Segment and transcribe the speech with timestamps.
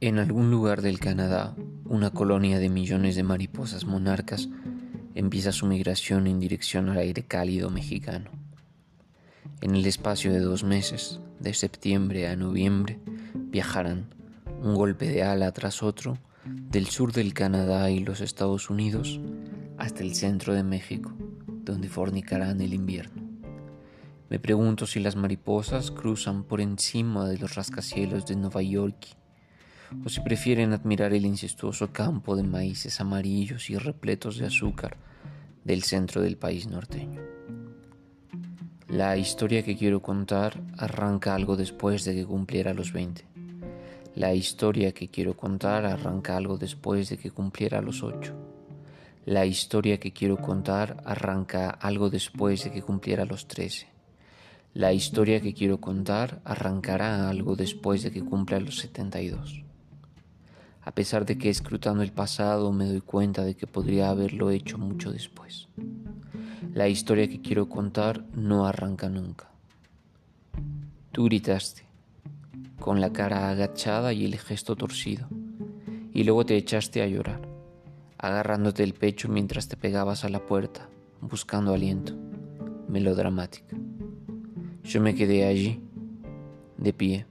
[0.00, 1.54] En algún lugar del Canadá,
[1.84, 4.48] una colonia de millones de mariposas monarcas
[5.14, 8.30] empieza su migración en dirección al aire cálido mexicano.
[9.60, 12.98] En el espacio de dos meses, de septiembre a noviembre,
[13.34, 14.08] viajarán,
[14.60, 19.20] un golpe de ala tras otro, del sur del Canadá y los Estados Unidos
[19.78, 21.12] hasta el centro de México,
[21.46, 23.23] donde fornicarán el invierno.
[24.34, 29.06] Me pregunto si las mariposas cruzan por encima de los rascacielos de Nueva York
[30.04, 34.96] o si prefieren admirar el incestuoso campo de maíces amarillos y repletos de azúcar
[35.62, 37.20] del centro del país norteño.
[38.88, 43.24] La historia que quiero contar arranca algo después de que cumpliera los 20.
[44.16, 48.34] La historia que quiero contar arranca algo después de que cumpliera los 8.
[49.26, 53.93] La historia que quiero contar arranca algo después de que cumpliera los 13.
[54.74, 59.64] La historia que quiero contar arrancará algo después de que cumpla los 72
[60.84, 64.76] a pesar de que escrutando el pasado me doy cuenta de que podría haberlo hecho
[64.76, 65.68] mucho después.
[66.74, 69.48] La historia que quiero contar no arranca nunca.
[71.10, 71.84] Tú gritaste,
[72.78, 75.26] con la cara agachada y el gesto torcido,
[76.12, 77.40] y luego te echaste a llorar,
[78.18, 80.88] agarrándote el pecho mientras te pegabas a la puerta,
[81.22, 82.12] buscando aliento,
[82.88, 83.74] melodramática.
[84.84, 85.80] Yo me quedé allí,
[86.76, 87.26] de pie,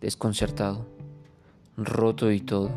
[0.00, 0.86] desconcertado
[1.76, 2.70] roto y todo,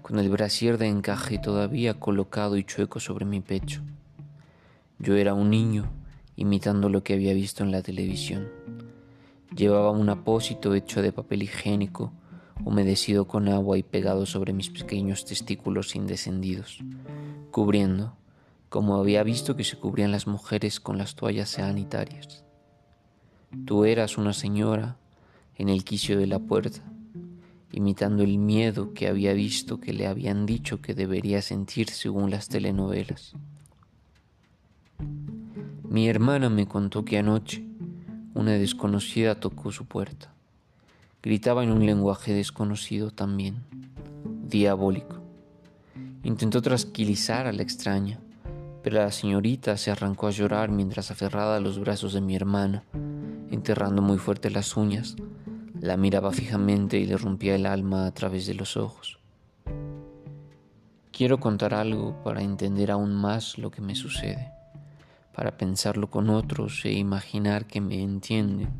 [0.00, 3.82] con el brasier de encaje todavía colocado y chueco sobre mi pecho.
[5.00, 5.90] Yo era un niño,
[6.36, 8.48] imitando lo que había visto en la televisión.
[9.56, 12.12] Llevaba un apósito hecho de papel higiénico,
[12.64, 16.78] humedecido con agua y pegado sobre mis pequeños testículos indescendidos,
[17.50, 18.14] cubriendo,
[18.68, 22.44] como había visto que se cubrían las mujeres con las toallas sanitarias.
[23.66, 24.96] Tú eras una señora
[25.56, 26.80] en el quicio de la puerta,
[27.70, 32.48] imitando el miedo que había visto que le habían dicho que debería sentir según las
[32.48, 33.34] telenovelas.
[35.84, 37.62] Mi hermana me contó que anoche
[38.34, 40.32] una desconocida tocó su puerta.
[41.22, 43.56] Gritaba en un lenguaje desconocido también,
[44.48, 45.20] diabólico.
[46.24, 48.18] Intentó tranquilizar a la extraña,
[48.82, 52.84] pero la señorita se arrancó a llorar mientras aferrada a los brazos de mi hermana,
[53.52, 55.14] enterrando muy fuerte las uñas,
[55.78, 59.18] la miraba fijamente y le rompía el alma a través de los ojos.
[61.12, 64.50] Quiero contar algo para entender aún más lo que me sucede,
[65.34, 68.70] para pensarlo con otros e imaginar que me entienden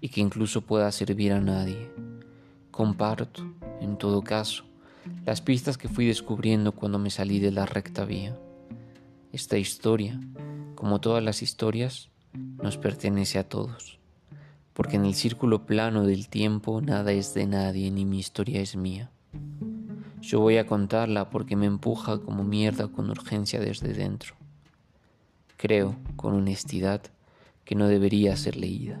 [0.00, 1.90] y que incluso pueda servir a nadie.
[2.72, 3.42] Comparto,
[3.80, 4.64] en todo caso,
[5.24, 8.36] las pistas que fui descubriendo cuando me salí de la recta vía.
[9.32, 10.20] Esta historia,
[10.74, 14.02] como todas las historias, nos pertenece a todos
[14.72, 18.76] porque en el círculo plano del tiempo nada es de nadie ni mi historia es
[18.76, 19.10] mía.
[20.20, 24.34] Yo voy a contarla porque me empuja como mierda con urgencia desde dentro.
[25.56, 27.02] Creo, con honestidad,
[27.64, 29.00] que no debería ser leída.